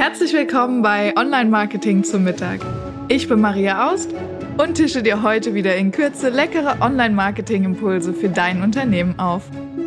[0.00, 2.60] Herzlich willkommen bei Online Marketing zum Mittag.
[3.08, 4.08] Ich bin Maria Aust
[4.56, 9.42] und tische dir heute wieder in Kürze leckere Online Marketing Impulse für dein Unternehmen auf.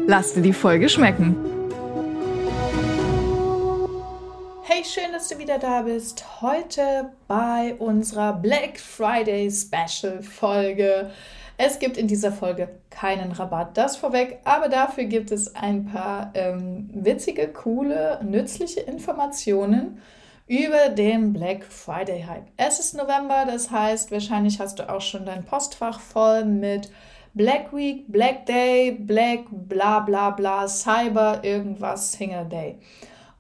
[0.06, 1.36] Lass dir die Folge schmecken.
[4.62, 6.24] Hey, schön, dass du wieder da bist.
[6.42, 11.10] Heute bei unserer Black Friday Special Folge.
[11.58, 16.32] Es gibt in dieser Folge keinen Rabatt, das vorweg, aber dafür gibt es ein paar
[16.34, 20.00] ähm, witzige, coole, nützliche Informationen
[20.48, 22.48] über den Black Friday Hype.
[22.58, 26.92] Es ist November, das heißt, wahrscheinlich hast du auch schon dein Postfach voll mit
[27.36, 32.80] Black Week, Black Day, Black bla bla bla, Cyber, irgendwas, Single Day.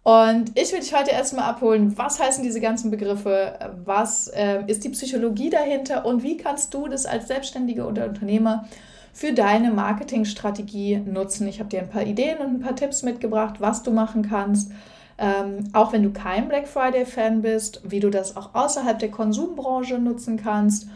[0.03, 4.83] Und ich will dich heute erstmal abholen, was heißen diese ganzen Begriffe, was äh, ist
[4.83, 8.67] die Psychologie dahinter und wie kannst du das als Selbstständiger oder Unternehmer
[9.13, 11.47] für deine Marketingstrategie nutzen.
[11.47, 14.71] Ich habe dir ein paar Ideen und ein paar Tipps mitgebracht, was du machen kannst.
[15.17, 19.99] Ähm, auch wenn du kein Black Friday-Fan bist, wie du das auch außerhalb der Konsumbranche
[19.99, 20.87] nutzen kannst.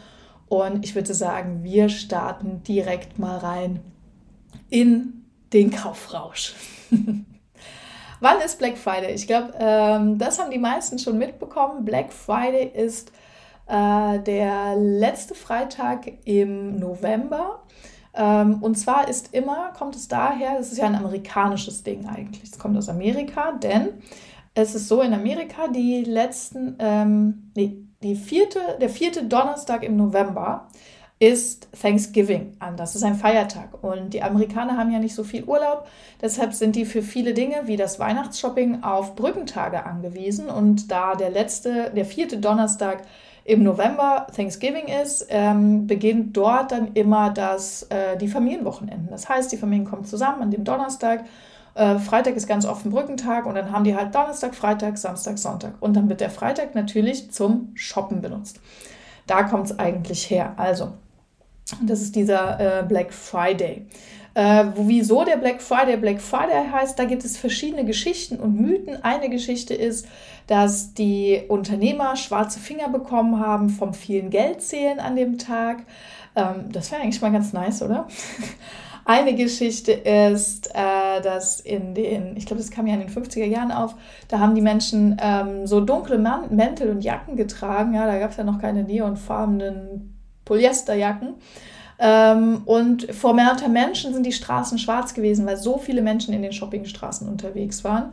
[0.48, 3.80] Und ich würde sagen, wir starten direkt mal rein
[4.68, 6.54] in den Kaufrausch.
[8.20, 9.14] Wann ist Black Friday?
[9.14, 11.84] Ich glaube, ähm, das haben die meisten schon mitbekommen.
[11.84, 13.12] Black Friday ist
[13.66, 17.62] äh, der letzte Freitag im November.
[18.14, 22.42] Ähm, und zwar ist immer, kommt es daher, das ist ja ein amerikanisches Ding eigentlich.
[22.42, 23.90] Es kommt aus Amerika, denn
[24.54, 29.96] es ist so in Amerika, die letzten, ähm, nee, die vierte, der vierte Donnerstag im
[29.96, 30.68] November
[31.20, 32.76] ist Thanksgiving an.
[32.76, 33.82] Das ist ein Feiertag.
[33.82, 35.88] Und die Amerikaner haben ja nicht so viel Urlaub.
[36.22, 40.48] Deshalb sind die für viele Dinge wie das Weihnachtsshopping auf Brückentage angewiesen.
[40.48, 43.02] Und da der letzte, der vierte Donnerstag
[43.44, 49.08] im November Thanksgiving ist, ähm, beginnt dort dann immer das, äh, die Familienwochenenden.
[49.10, 51.24] Das heißt, die Familien kommen zusammen an dem Donnerstag.
[51.74, 55.38] Äh, Freitag ist ganz oft ein Brückentag und dann haben die halt Donnerstag, Freitag, Samstag,
[55.38, 55.74] Sonntag.
[55.80, 58.60] Und dann wird der Freitag natürlich zum Shoppen benutzt.
[59.26, 60.54] Da kommt es eigentlich her.
[60.56, 60.92] Also,
[61.82, 63.86] das ist dieser äh, Black Friday.
[64.34, 69.02] Äh, wieso der Black Friday Black Friday heißt, da gibt es verschiedene Geschichten und Mythen.
[69.02, 70.06] Eine Geschichte ist,
[70.46, 75.78] dass die Unternehmer schwarze Finger bekommen haben vom vielen Geldzählen an dem Tag.
[76.36, 78.06] Ähm, das wäre eigentlich mal ganz nice, oder?
[79.04, 83.46] Eine Geschichte ist, äh, dass in den, ich glaube, das kam ja in den 50er
[83.46, 83.94] Jahren auf,
[84.28, 87.94] da haben die Menschen ähm, so dunkle Mäntel und Jacken getragen.
[87.94, 90.17] Ja, da gab es ja noch keine neonfarbenen
[90.48, 91.34] Polyesterjacken.
[92.00, 96.42] Ähm, und vor mehreren Menschen sind die Straßen schwarz gewesen, weil so viele Menschen in
[96.42, 98.12] den Shoppingstraßen unterwegs waren.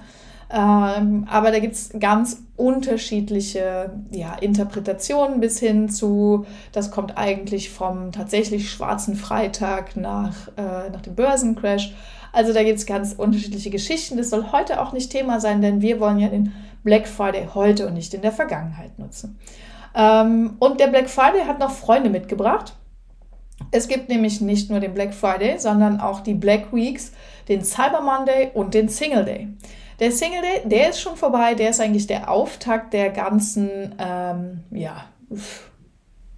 [0.49, 7.71] Ähm, aber da gibt es ganz unterschiedliche ja, Interpretationen bis hin zu, das kommt eigentlich
[7.71, 11.95] vom tatsächlich schwarzen Freitag nach, äh, nach dem Börsencrash.
[12.31, 14.17] Also da gibt es ganz unterschiedliche Geschichten.
[14.17, 16.53] Das soll heute auch nicht Thema sein, denn wir wollen ja den
[16.83, 19.39] Black Friday heute und nicht in der Vergangenheit nutzen.
[19.95, 22.73] Ähm, und der Black Friday hat noch Freunde mitgebracht.
[23.71, 27.13] Es gibt nämlich nicht nur den Black Friday, sondern auch die Black Weeks,
[27.47, 29.47] den Cyber Monday und den Single Day.
[29.99, 34.63] Der Single Day, der ist schon vorbei, der ist eigentlich der Auftakt der ganzen, ähm,
[34.71, 35.05] ja,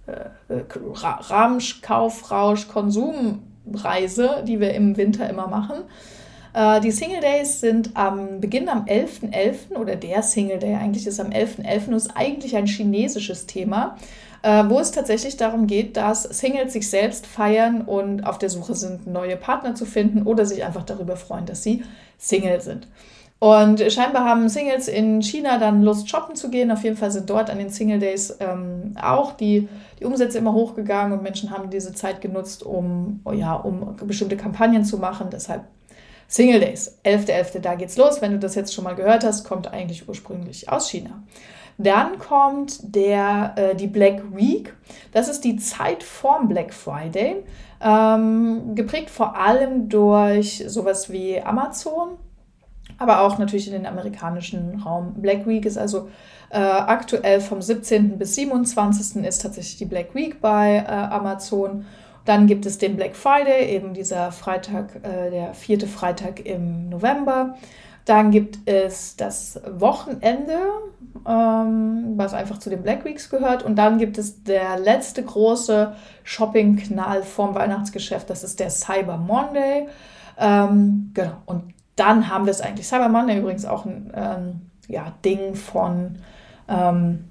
[0.06, 0.64] äh, äh
[0.94, 5.78] Ramsch, Kaufrausch, Konsumreise, die wir im Winter immer machen.
[6.58, 9.30] Äh, die Single Days sind am Beginn am 11.11.
[9.30, 9.76] .11.
[9.76, 11.64] oder der Single Day eigentlich ist am 11.11.
[11.64, 11.86] .11.
[11.86, 13.96] und ist eigentlich ein chinesisches Thema,
[14.42, 18.74] äh, wo es tatsächlich darum geht, dass Singles sich selbst feiern und auf der Suche
[18.74, 21.84] sind, neue Partner zu finden oder sich einfach darüber freuen, dass sie
[22.18, 22.88] Single sind.
[23.38, 26.72] Und scheinbar haben Singles in China dann Lust, shoppen zu gehen.
[26.72, 29.68] Auf jeden Fall sind dort an den Single Days ähm, auch die,
[30.00, 34.84] die Umsätze immer hochgegangen und Menschen haben diese Zeit genutzt, um, ja, um bestimmte Kampagnen
[34.84, 35.28] zu machen.
[35.30, 35.62] Deshalb
[36.30, 38.20] Single Days, 11.11., .11., da geht's los.
[38.20, 41.22] Wenn du das jetzt schon mal gehört hast, kommt eigentlich ursprünglich aus China.
[41.78, 44.74] Dann kommt der, äh, die Black Week.
[45.12, 47.44] Das ist die Zeit vorm Black Friday,
[47.80, 52.18] ähm, geprägt vor allem durch sowas wie Amazon,
[52.98, 55.14] aber auch natürlich in den amerikanischen Raum.
[55.14, 56.08] Black Week ist also
[56.50, 58.18] äh, aktuell vom 17.
[58.18, 59.24] bis 27.
[59.24, 61.86] ist tatsächlich die Black Week bei äh, Amazon
[62.28, 67.54] dann gibt es den Black Friday, eben dieser Freitag, äh, der vierte Freitag im November.
[68.04, 70.58] Dann gibt es das Wochenende,
[71.26, 73.62] ähm, was einfach zu den Black Weeks gehört.
[73.62, 78.28] Und dann gibt es der letzte große Shopping-Knall vorm Weihnachtsgeschäft.
[78.28, 79.88] Das ist der Cyber Monday.
[80.38, 81.38] Ähm, genau.
[81.46, 82.86] Und dann haben wir es eigentlich.
[82.86, 86.16] Cyber Monday übrigens auch ein ähm, ja, Ding von
[86.68, 87.30] ähm,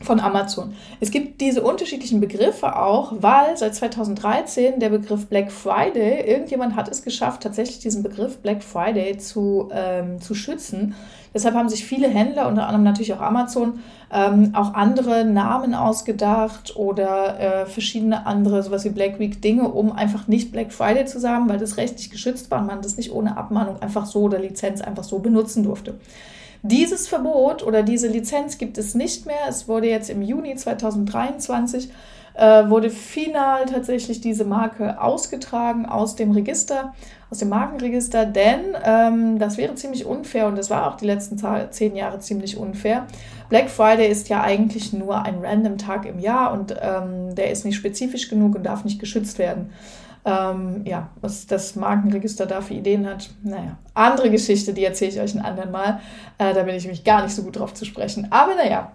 [0.00, 0.74] von Amazon.
[1.00, 6.88] Es gibt diese unterschiedlichen Begriffe auch, weil seit 2013 der Begriff Black Friday, irgendjemand hat
[6.88, 10.94] es geschafft, tatsächlich diesen Begriff Black Friday zu, ähm, zu schützen.
[11.34, 13.80] Deshalb haben sich viele Händler, unter anderem natürlich auch Amazon,
[14.12, 19.92] ähm, auch andere Namen ausgedacht oder äh, verschiedene andere, sowas wie Black Week Dinge, um
[19.92, 23.12] einfach nicht Black Friday zu sagen, weil das rechtlich geschützt war und man das nicht
[23.12, 25.96] ohne Abmahnung einfach so oder Lizenz einfach so benutzen durfte.
[26.62, 29.46] Dieses Verbot oder diese Lizenz gibt es nicht mehr.
[29.48, 31.90] Es wurde jetzt im Juni 2023
[32.38, 36.94] äh, wurde final tatsächlich diese Marke ausgetragen aus dem Register,
[37.30, 41.36] aus dem Markenregister, denn ähm, das wäre ziemlich unfair und das war auch die letzten
[41.70, 43.06] zehn Jahre ziemlich unfair.
[43.48, 47.64] Black Friday ist ja eigentlich nur ein random Tag im Jahr und ähm, der ist
[47.64, 49.72] nicht spezifisch genug und darf nicht geschützt werden.
[50.28, 55.20] Ähm, ja, was das Markenregister da für Ideen hat, naja, andere Geschichte, die erzähle ich
[55.20, 56.00] euch ein anderen Mal.
[56.36, 58.26] Äh, da bin ich mich gar nicht so gut drauf zu sprechen.
[58.30, 58.92] Aber naja,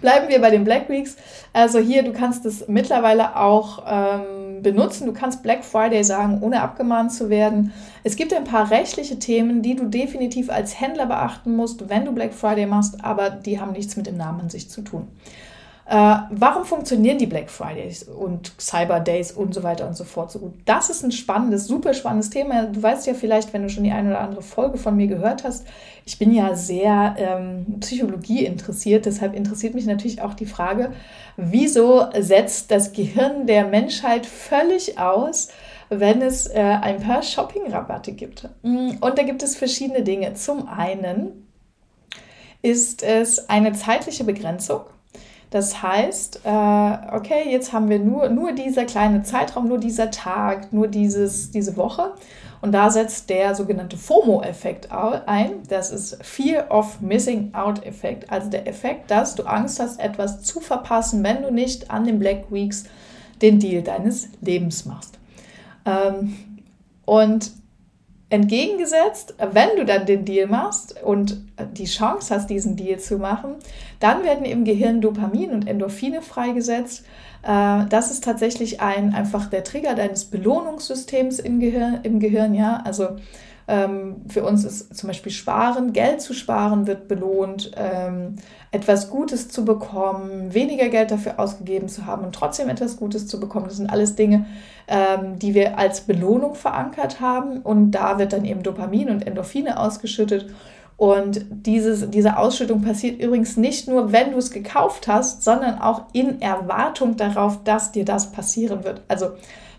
[0.00, 1.16] bleiben wir bei den Black Weeks.
[1.52, 5.06] Also hier, du kannst es mittlerweile auch ähm, benutzen.
[5.06, 7.72] Du kannst Black Friday sagen, ohne abgemahnt zu werden.
[8.02, 12.12] Es gibt ein paar rechtliche Themen, die du definitiv als Händler beachten musst, wenn du
[12.12, 15.06] Black Friday machst, aber die haben nichts mit dem Namen an sich zu tun.
[15.88, 20.32] Äh, warum funktionieren die Black Fridays und Cyber Days und so weiter und so fort
[20.32, 20.54] so gut?
[20.64, 22.64] Das ist ein spannendes, super spannendes Thema.
[22.64, 25.44] Du weißt ja vielleicht, wenn du schon die eine oder andere Folge von mir gehört
[25.44, 25.64] hast,
[26.04, 29.06] ich bin ja sehr ähm, Psychologie interessiert.
[29.06, 30.92] Deshalb interessiert mich natürlich auch die Frage,
[31.36, 35.50] wieso setzt das Gehirn der Menschheit völlig aus,
[35.88, 38.48] wenn es äh, ein paar Shopping-Rabatte gibt?
[38.62, 40.34] Mm, und da gibt es verschiedene Dinge.
[40.34, 41.46] Zum einen
[42.60, 44.80] ist es eine zeitliche Begrenzung.
[45.50, 46.48] Das heißt, äh,
[47.12, 51.76] okay, jetzt haben wir nur, nur dieser kleine Zeitraum, nur dieser Tag, nur dieses, diese
[51.76, 52.12] Woche.
[52.60, 55.62] Und da setzt der sogenannte FOMO-Effekt ein.
[55.68, 58.30] Das ist Fear of Missing Out-Effekt.
[58.30, 62.18] Also der Effekt, dass du Angst hast, etwas zu verpassen, wenn du nicht an den
[62.18, 62.84] Black Weeks
[63.40, 65.18] den Deal deines Lebens machst.
[65.84, 66.36] Ähm,
[67.04, 67.52] und
[68.28, 71.40] Entgegengesetzt, wenn du dann den Deal machst und
[71.74, 73.54] die Chance hast, diesen Deal zu machen,
[74.00, 77.04] dann werden im Gehirn Dopamin und Endorphine freigesetzt.
[77.44, 82.82] Äh, das ist tatsächlich ein, einfach der Trigger deines Belohnungssystems im Gehirn, im Gehirn ja.
[82.84, 83.10] Also
[84.28, 88.36] für uns ist zum Beispiel Sparen, Geld zu sparen wird belohnt, ähm,
[88.70, 93.40] etwas Gutes zu bekommen, weniger Geld dafür ausgegeben zu haben und trotzdem etwas Gutes zu
[93.40, 93.66] bekommen.
[93.66, 94.46] Das sind alles Dinge,
[94.86, 99.80] ähm, die wir als Belohnung verankert haben und da wird dann eben Dopamin und Endorphine
[99.80, 100.46] ausgeschüttet.
[100.96, 106.04] Und dieses, diese Ausschüttung passiert übrigens nicht nur, wenn du es gekauft hast, sondern auch
[106.12, 109.02] in Erwartung darauf, dass dir das passieren wird.
[109.08, 109.32] Also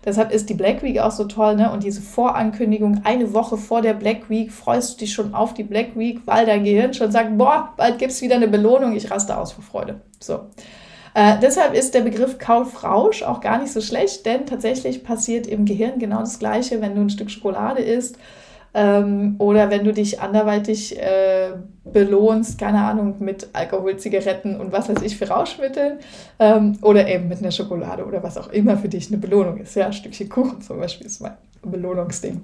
[0.08, 1.70] Deshalb ist die Black Week auch so toll, ne?
[1.70, 5.64] Und diese Vorankündigung, eine Woche vor der Black Week freust du dich schon auf die
[5.64, 9.10] Black Week, weil dein Gehirn schon sagt, boah, bald gibt es wieder eine Belohnung, ich
[9.10, 10.00] raste aus vor Freude.
[10.18, 10.46] So.
[11.12, 15.66] Äh, deshalb ist der Begriff Kaufrausch auch gar nicht so schlecht, denn tatsächlich passiert im
[15.66, 18.16] Gehirn genau das Gleiche, wenn du ein Stück Schokolade isst
[18.74, 21.52] ähm, oder wenn du dich anderweitig äh,
[21.84, 25.98] belohnst, keine Ahnung, mit Alkohol, Zigaretten und was weiß ich für Rauschmitteln
[26.38, 29.74] ähm, oder eben mit einer Schokolade oder was auch immer für dich eine Belohnung ist.
[29.74, 31.32] Ja, ein Stückchen Kuchen zum Beispiel ist mein
[31.62, 32.42] Belohnungsding.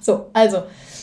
[0.00, 0.62] So, also,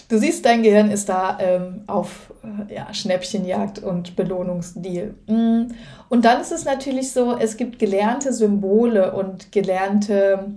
[0.10, 5.14] du siehst, dein Gehirn ist da ähm, auf äh, ja, Schnäppchenjagd und Belohnungsdeal.
[5.28, 5.68] Mm.
[6.10, 10.56] Und dann ist es natürlich so, es gibt gelernte Symbole und gelernte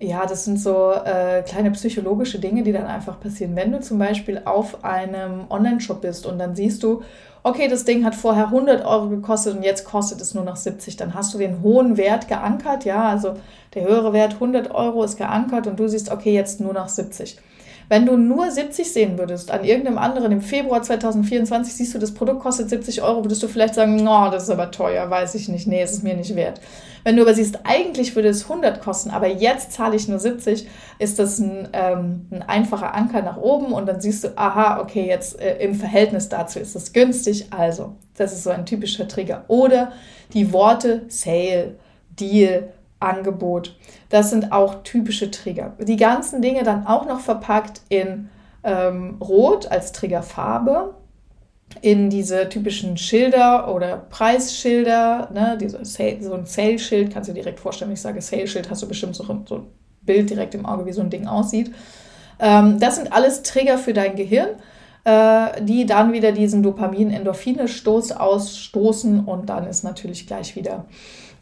[0.00, 3.54] ja, das sind so äh, kleine psychologische Dinge, die dann einfach passieren.
[3.56, 7.02] Wenn du zum Beispiel auf einem Online-Shop bist und dann siehst du,
[7.42, 10.96] okay, das Ding hat vorher 100 Euro gekostet und jetzt kostet es nur noch 70,
[10.96, 13.34] dann hast du den hohen Wert geankert, ja, also
[13.74, 17.38] der höhere Wert 100 Euro ist geankert und du siehst, okay, jetzt nur noch 70.
[17.88, 22.14] Wenn du nur 70 sehen würdest, an irgendeinem anderen im Februar 2024 siehst du, das
[22.14, 25.48] Produkt kostet 70 Euro, würdest du vielleicht sagen, no, das ist aber teuer, weiß ich
[25.48, 26.60] nicht, nee, es ist mir nicht wert.
[27.04, 30.66] Wenn du aber siehst, eigentlich würde es 100 kosten, aber jetzt zahle ich nur 70,
[30.98, 35.06] ist das ein, ähm, ein einfacher Anker nach oben und dann siehst du, aha, okay,
[35.06, 39.44] jetzt äh, im Verhältnis dazu ist es günstig, also das ist so ein typischer Trigger.
[39.48, 39.92] Oder
[40.32, 41.74] die Worte Sale,
[42.18, 43.76] Deal, Angebot.
[44.08, 45.74] Das sind auch typische Trigger.
[45.78, 48.28] Die ganzen Dinge dann auch noch verpackt in
[48.62, 50.94] ähm, Rot als Triggerfarbe,
[51.80, 57.60] in diese typischen Schilder oder Preisschilder, ne, diese so ein Sale-Schild, kannst du dir direkt
[57.60, 59.66] vorstellen, wenn ich sage Sale-Schild, hast du bestimmt so, so ein
[60.02, 61.72] Bild direkt im Auge, wie so ein Ding aussieht.
[62.38, 64.50] Ähm, das sind alles Trigger für dein Gehirn,
[65.04, 70.86] äh, die dann wieder diesen Dopamin-Endorphine-Stoß ausstoßen und dann ist natürlich gleich wieder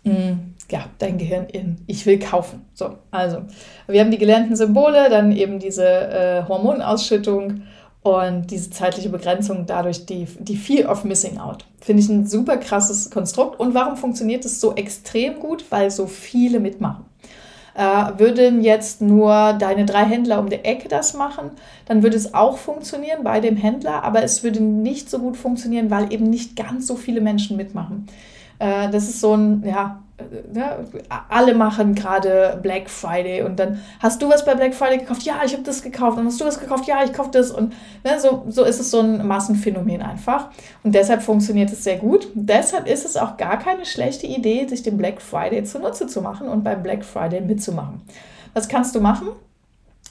[0.05, 2.65] mh, mm, ja, dein Gehirn in ich will kaufen.
[2.75, 3.43] So, also,
[3.87, 7.63] wir haben die gelernten Symbole, dann eben diese äh, Hormonausschüttung
[8.03, 11.65] Und diese zeitliche Begrenzung, dadurch die, die Fear of Missing Out.
[11.81, 13.61] Finde ich ein super krasses Konstrukt.
[13.61, 15.65] Und warum funktioniert es so extrem gut?
[15.71, 17.05] Weil so viele mitmachen.
[17.75, 21.53] Äh, würden jetzt nur deine drei Händler um die Ecke das machen,
[21.87, 25.91] dann würde es auch funktionieren bei dem Händler, aber es würde nicht so gut funktionieren,
[25.91, 28.09] weil eben nicht ganz so viele Menschen mitmachen.
[28.63, 30.01] Äh, das ist so ein, ja,
[30.55, 30.79] ja,
[31.29, 35.41] alle machen gerade Black Friday und dann hast du was bei Black Friday gekauft, ja,
[35.45, 38.21] ich habe das gekauft und hast du was gekauft, ja, ich kaufe das und ne,
[38.21, 40.51] so, so ist es so ein Massenphänomen einfach
[40.85, 42.29] und deshalb funktioniert es sehr gut.
[42.35, 46.49] Deshalb ist es auch gar keine schlechte Idee, sich den Black Friday zunutze zu machen
[46.49, 48.03] und beim Black Friday mitzumachen.
[48.55, 49.29] Was kannst du machen?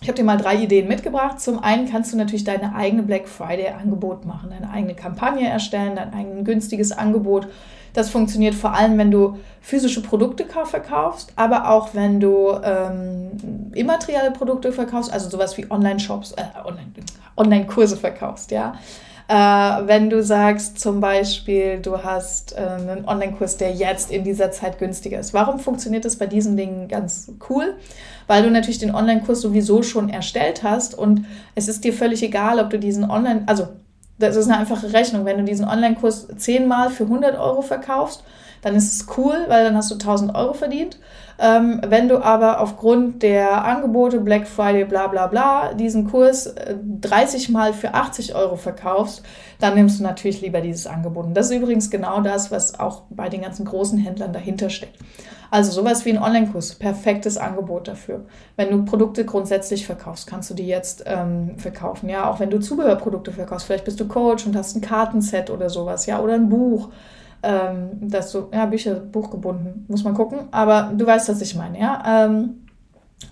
[0.01, 1.39] Ich habe dir mal drei Ideen mitgebracht.
[1.39, 5.95] Zum einen kannst du natürlich deine eigene Black Friday Angebot machen, deine eigene Kampagne erstellen,
[5.95, 7.47] dein eigenes günstiges Angebot
[7.93, 14.31] das funktioniert vor allem, wenn du physische Produkte verkaufst, aber auch wenn du ähm, immaterielle
[14.31, 16.43] Produkte verkaufst, also sowas wie Online-Shops, äh,
[17.35, 18.75] Online-Kurse verkaufst, ja.
[19.31, 24.51] Äh, wenn du sagst zum Beispiel, du hast äh, einen Online-Kurs, der jetzt in dieser
[24.51, 25.33] Zeit günstiger ist.
[25.33, 27.75] Warum funktioniert das bei diesen Dingen ganz cool?
[28.27, 31.23] Weil du natürlich den Online-Kurs sowieso schon erstellt hast und
[31.55, 33.69] es ist dir völlig egal, ob du diesen Online, also
[34.19, 35.23] das ist eine einfache Rechnung.
[35.23, 38.25] Wenn du diesen Online-Kurs zehnmal für 100 Euro verkaufst,
[38.61, 40.99] dann ist es cool, weil dann hast du 1000 Euro verdient.
[41.39, 46.75] Ähm, wenn du aber aufgrund der Angebote, Black Friday, bla bla bla, diesen Kurs äh,
[47.01, 49.23] 30 Mal für 80 Euro verkaufst,
[49.59, 51.25] dann nimmst du natürlich lieber dieses Angebot.
[51.25, 54.97] Und das ist übrigens genau das, was auch bei den ganzen großen Händlern dahinter steckt.
[55.49, 58.25] Also sowas wie ein Online-Kurs, perfektes Angebot dafür.
[58.55, 62.07] Wenn du Produkte grundsätzlich verkaufst, kannst du die jetzt ähm, verkaufen.
[62.07, 65.69] Ja, auch wenn du Zubehörprodukte verkaufst, vielleicht bist du Coach und hast ein Kartenset oder
[65.69, 66.89] sowas, ja, oder ein Buch.
[67.43, 70.47] Ähm, das so, ja, Bücher, Buch gebunden, muss man gucken.
[70.51, 72.25] Aber du weißt, was ich meine, ja.
[72.25, 72.61] Ähm,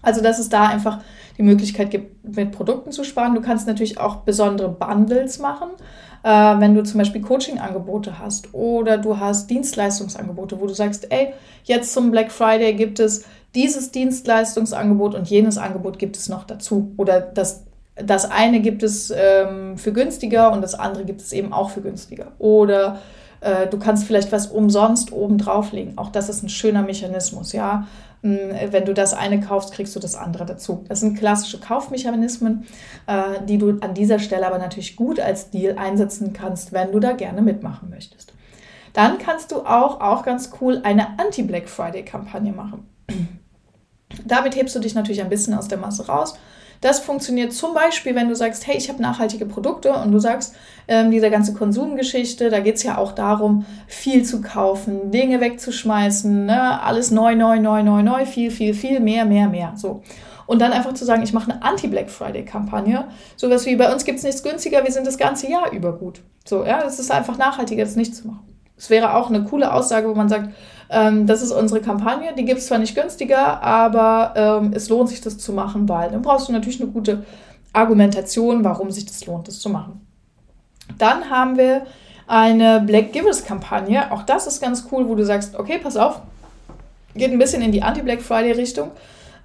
[0.02, 1.00] also, dass es da einfach
[1.38, 3.34] die Möglichkeit gibt, mit Produkten zu sparen.
[3.34, 5.70] Du kannst natürlich auch besondere Bundles machen
[6.24, 11.34] äh, wenn du zum Beispiel Coaching-Angebote hast oder du hast Dienstleistungsangebote, wo du sagst, ey,
[11.64, 13.26] jetzt zum Black Friday gibt es
[13.56, 16.92] dieses Dienstleistungsangebot und jenes Angebot gibt es noch dazu.
[16.98, 17.64] Oder das,
[17.96, 21.82] das eine gibt es ähm, für günstiger und das andere gibt es eben auch für
[21.82, 22.34] günstiger.
[22.38, 23.00] Oder
[23.42, 25.98] äh, du kannst vielleicht was umsonst oben drauflegen.
[25.98, 27.88] Auch das ist ein schöner Mechanismus, ja.
[28.22, 28.38] Hm,
[28.72, 30.84] wenn du das eine kaufst, kriegst du das andere dazu.
[30.90, 32.66] Das sind klassische Kaufmechanismen,
[33.08, 37.00] äh, die du an dieser Stelle aber natürlich gut als Deal einsetzen kannst, wenn du
[37.00, 38.34] da gerne mitmachen möchtest.
[38.94, 42.88] Dann kannst du auch, auch ganz cool, eine Anti-Black Friday-Kampagne machen.
[44.26, 46.36] Damit hebst du dich natürlich ein bisschen aus der Masse raus
[46.82, 50.56] das funktioniert zum Beispiel, wenn du sagst, hey, ich habe nachhaltige Produkte und du sagst,
[50.88, 56.46] ähm, diese ganze Konsumgeschichte, da geht es ja auch darum, viel zu kaufen, Dinge wegzuschmeißen,
[56.46, 56.82] ne?
[56.82, 59.74] alles neu, neu, neu, neu, neu, viel, viel, viel, mehr, mehr, mehr.
[59.76, 60.04] So.
[60.46, 63.08] Und dann einfach zu sagen, ich mache eine Anti-Black Friday-Kampagne.
[63.36, 66.22] Sowas wie bei uns gibt es nichts günstiger, wir sind das ganze Jahr über gut.
[66.46, 68.50] So, ja, es ist einfach nachhaltiger, das nicht zu machen.
[68.76, 70.54] Es wäre auch eine coole Aussage, wo man sagt,
[70.90, 75.10] ähm, das ist unsere Kampagne, die gibt es zwar nicht günstiger, aber ähm, es lohnt
[75.10, 77.24] sich, das zu machen, weil dann brauchst du natürlich eine gute
[77.74, 80.02] Argumentation, warum sich das lohnt, das zu machen.
[80.98, 81.84] Dann haben wir
[82.28, 84.12] eine Black Givers Kampagne.
[84.12, 86.22] Auch das ist ganz cool, wo du sagst, okay, pass auf,
[87.16, 88.92] geht ein bisschen in die Anti-Black Friday Richtung.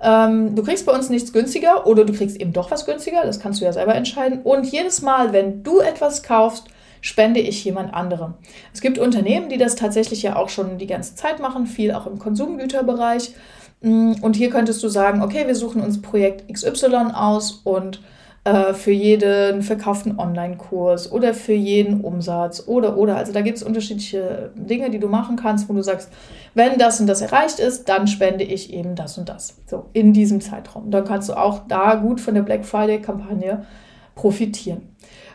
[0.01, 3.41] Ähm, du kriegst bei uns nichts günstiger oder du kriegst eben doch was günstiger, das
[3.41, 4.41] kannst du ja selber entscheiden.
[4.43, 6.69] Und jedes Mal, wenn du etwas kaufst,
[7.05, 8.33] spende ich jemand anderem.
[8.73, 12.07] Es gibt Unternehmen, die das tatsächlich ja auch schon die ganze Zeit machen, viel auch
[12.07, 13.35] im Konsumgüterbereich.
[13.83, 18.01] Mm, und hier könntest du sagen, okay, wir suchen uns Projekt XY aus und
[18.45, 23.17] äh, für jeden verkauften Online-Kurs oder für jeden Umsatz oder oder.
[23.17, 26.11] Also da gibt es unterschiedliche Dinge, die du machen kannst, wo du sagst,
[26.55, 29.59] wenn das und das erreicht ist, dann spende ich eben das und das.
[29.67, 30.91] So in diesem Zeitraum.
[30.91, 33.67] Dann kannst du auch da gut von der Black Friday-Kampagne
[34.15, 34.94] profitieren.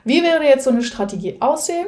[0.10, 1.86] Wie würde jetzt so eine Strategie aussehen?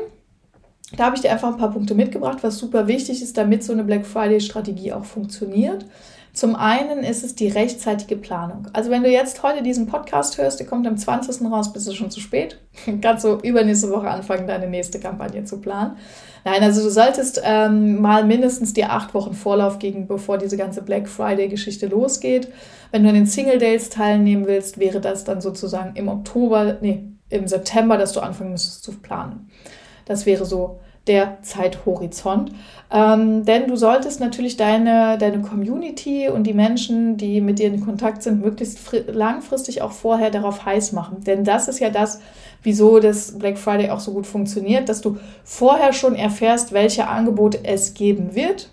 [0.95, 3.73] Da habe ich dir einfach ein paar Punkte mitgebracht, was super wichtig ist, damit so
[3.73, 5.85] eine Black Friday-Strategie auch funktioniert.
[6.31, 8.67] Zum einen ist es die rechtzeitige Planung.
[8.73, 11.49] Also wenn du jetzt heute diesen Podcast hörst, der kommt am 20.
[11.49, 12.59] raus, bist du schon zu spät.
[13.01, 15.97] Kannst du übernächste Woche anfangen, deine nächste Kampagne zu planen.
[16.45, 20.83] Nein, also du solltest ähm, mal mindestens dir acht Wochen Vorlauf geben, bevor diese ganze
[20.83, 22.49] Black Friday-Geschichte losgeht.
[22.91, 27.10] Wenn du an den Single Days teilnehmen willst, wäre das dann sozusagen im Oktober, nee,
[27.31, 29.49] im September, dass du anfangen müsstest zu planen.
[30.05, 32.51] Das wäre so der Zeithorizont.
[32.91, 37.83] Ähm, denn du solltest natürlich deine, deine Community und die Menschen, die mit dir in
[37.83, 41.23] Kontakt sind, möglichst langfristig auch vorher darauf heiß machen.
[41.23, 42.21] Denn das ist ja das,
[42.61, 47.63] wieso das Black Friday auch so gut funktioniert, dass du vorher schon erfährst, welche Angebote
[47.63, 48.69] es geben wird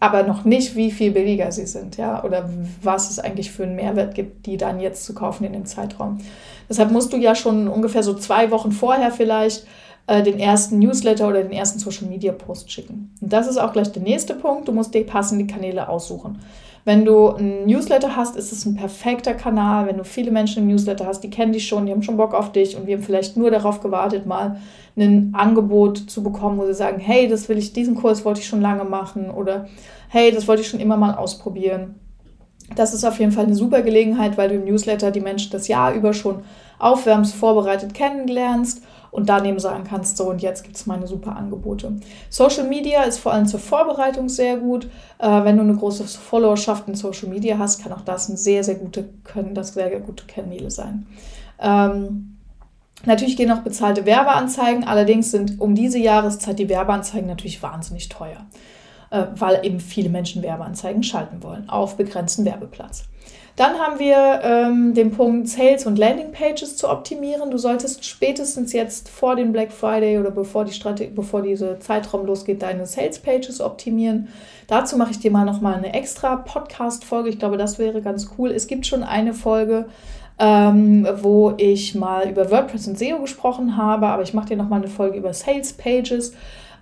[0.00, 2.48] aber noch nicht, wie viel billiger sie sind, ja, oder
[2.82, 6.18] was es eigentlich für einen Mehrwert gibt, die dann jetzt zu kaufen in dem Zeitraum.
[6.68, 9.66] Deshalb musst du ja schon ungefähr so zwei Wochen vorher vielleicht
[10.10, 13.14] äh, den ersten Newsletter oder den ersten Social Media Post schicken.
[13.20, 14.66] Und das ist auch gleich der nächste Punkt.
[14.66, 16.40] Du musst dir passende Kanäle aussuchen.
[16.84, 19.86] Wenn du einen Newsletter hast, ist es ein perfekter Kanal.
[19.86, 22.34] Wenn du viele Menschen im Newsletter hast, die kennen dich schon, die haben schon Bock
[22.34, 24.56] auf dich und wir haben vielleicht nur darauf gewartet, mal
[24.96, 28.48] ein Angebot zu bekommen, wo sie sagen, hey, das will ich, diesen Kurs wollte ich
[28.48, 29.68] schon lange machen oder
[30.08, 31.94] hey, das wollte ich schon immer mal ausprobieren.
[32.74, 35.68] Das ist auf jeden Fall eine super Gelegenheit, weil du im Newsletter die Menschen das
[35.68, 36.42] Jahr über schon
[36.80, 41.36] aufwärmst, vorbereitet kennenlernst und dann eben sagen kannst, so und jetzt gibt es meine super
[41.36, 41.92] Angebote.
[42.28, 44.88] Social Media ist vor allem zur Vorbereitung sehr gut.
[45.18, 48.64] Äh, wenn du eine große Followerschaft in Social Media hast, kann auch das ein sehr,
[48.64, 51.06] sehr gute, können das sehr, sehr gute Kanäle sein.
[51.58, 52.36] Ähm,
[53.06, 58.44] Natürlich gehen auch bezahlte Werbeanzeigen, allerdings sind um diese Jahreszeit die Werbeanzeigen natürlich wahnsinnig teuer,
[59.10, 63.04] äh, weil eben viele Menschen Werbeanzeigen schalten wollen auf begrenzten Werbeplatz.
[63.60, 67.50] Dann haben wir ähm, den Punkt Sales und Landing Pages zu optimieren.
[67.50, 72.24] Du solltest spätestens jetzt vor dem Black Friday oder bevor, die Strate bevor dieser Zeitraum
[72.24, 74.28] losgeht, deine Sales Pages optimieren.
[74.66, 77.28] Dazu mache ich dir mal nochmal eine extra Podcast-Folge.
[77.28, 78.50] Ich glaube, das wäre ganz cool.
[78.50, 79.84] Es gibt schon eine Folge,
[80.38, 84.80] ähm, wo ich mal über WordPress und SEO gesprochen habe, aber ich mache dir nochmal
[84.80, 86.32] eine Folge über Sales Pages.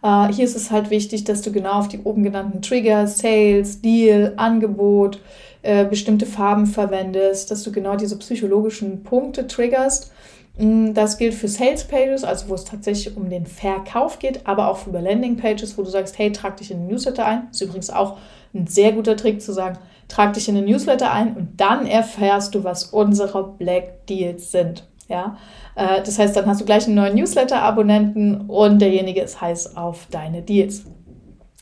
[0.01, 3.81] Uh, hier ist es halt wichtig, dass du genau auf die oben genannten Trigger, Sales,
[3.81, 5.19] Deal, Angebot,
[5.63, 10.13] äh, bestimmte Farben verwendest, dass du genau diese psychologischen Punkte triggerst.
[10.59, 14.69] Mm, das gilt für Sales Pages, also wo es tatsächlich um den Verkauf geht, aber
[14.69, 17.49] auch für Landing Pages, wo du sagst, hey, trag dich in den Newsletter ein.
[17.51, 18.19] Ist übrigens auch
[18.55, 22.55] ein sehr guter Trick zu sagen, trag dich in den Newsletter ein und dann erfährst
[22.55, 24.85] du, was unsere Black Deals sind.
[25.09, 25.39] Ja,
[25.75, 30.07] äh, das heißt, dann hast du gleich einen neuen Newsletter-Abonnenten und derjenige ist heiß auf
[30.11, 30.85] deine Deals.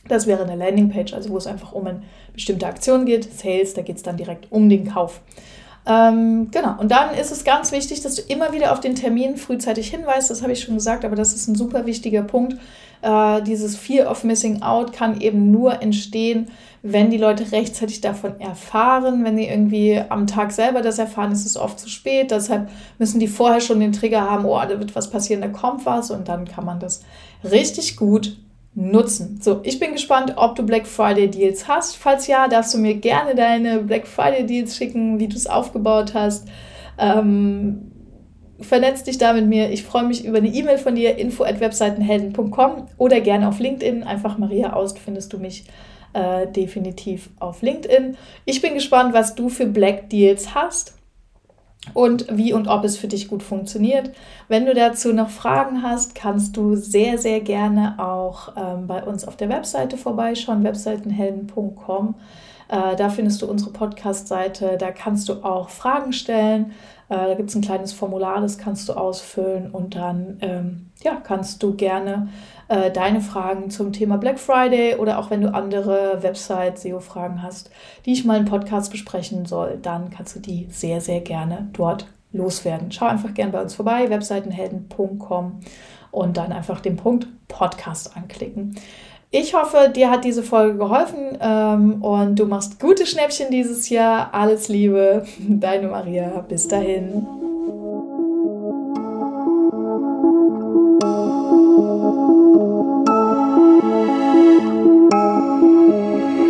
[0.07, 2.01] Das wäre eine Landingpage, also wo es einfach um eine
[2.33, 3.31] bestimmte Aktion geht.
[3.37, 5.21] Sales, da geht es dann direkt um den Kauf.
[5.87, 9.37] Ähm, genau, und dann ist es ganz wichtig, dass du immer wieder auf den Termin
[9.37, 10.29] frühzeitig hinweist.
[10.29, 12.57] Das habe ich schon gesagt, aber das ist ein super wichtiger Punkt.
[13.01, 16.49] Äh, dieses Fear of Missing Out kann eben nur entstehen,
[16.81, 19.23] wenn die Leute rechtzeitig davon erfahren.
[19.23, 22.31] Wenn die irgendwie am Tag selber das erfahren, ist es oft zu spät.
[22.31, 25.85] Deshalb müssen die vorher schon den Trigger haben, oh, da wird was passieren, da kommt
[25.85, 27.01] was und dann kann man das
[27.45, 28.35] richtig gut
[28.77, 29.39] nutzen.
[29.41, 31.97] So, ich bin gespannt, ob du Black Friday Deals hast.
[31.97, 36.13] Falls ja, darfst du mir gerne deine Black Friday Deals schicken, wie du es aufgebaut
[36.13, 36.47] hast.
[36.99, 37.91] Ähm,
[38.59, 39.71] vernetz dich da mit mir.
[39.71, 44.03] Ich freue mich über eine E-Mail von dir, info at webseitenhelden.com oder gerne auf LinkedIn.
[44.03, 45.65] Einfach Maria Aust findest du mich
[46.13, 48.15] äh, definitiv auf LinkedIn.
[48.45, 50.96] Ich bin gespannt, was du für Black Deals hast
[51.93, 54.11] und wie und ob es für dich gut funktioniert.
[54.47, 59.27] Wenn du dazu noch Fragen hast, kannst du sehr, sehr gerne auch ähm, bei uns
[59.27, 62.15] auf der Webseite vorbeischauen, webseitenhelden.com.
[62.69, 66.73] Äh, da findest du unsere Podcast-Seite, da kannst du auch Fragen stellen.
[67.09, 71.15] Äh, da gibt es ein kleines Formular, das kannst du ausfüllen und dann ähm, ja,
[71.23, 72.29] kannst du gerne
[72.67, 77.71] äh, deine Fragen zum Thema Black Friday oder auch wenn du andere Website-SEO-Fragen hast,
[78.05, 82.07] die ich mal im Podcast besprechen soll, dann kannst du die sehr, sehr gerne dort
[82.33, 82.91] loswerden.
[82.91, 85.59] Schau einfach gerne bei uns vorbei, webseitenhelden.com
[86.11, 88.75] und dann einfach den Punkt Podcast anklicken.
[89.29, 94.29] Ich hoffe, dir hat diese Folge geholfen ähm, und du machst gute Schnäppchen dieses Jahr.
[94.33, 96.45] Alles Liebe, deine Maria.
[96.47, 97.27] Bis dahin.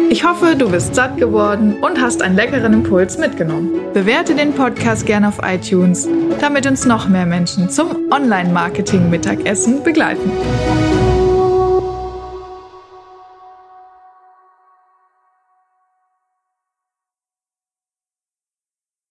[0.09, 3.71] Ich hoffe, du bist satt geworden und hast einen leckeren Impuls mitgenommen.
[3.93, 6.07] Bewerte den Podcast gerne auf iTunes,
[6.39, 10.31] damit uns noch mehr Menschen zum Online-Marketing-Mittagessen begleiten.